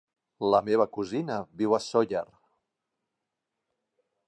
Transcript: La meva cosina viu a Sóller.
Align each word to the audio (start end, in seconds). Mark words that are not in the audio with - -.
La 0.53 0.61
meva 0.69 0.87
cosina 0.97 1.35
viu 1.61 1.77
a 1.77 1.81
Sóller. 1.89 2.25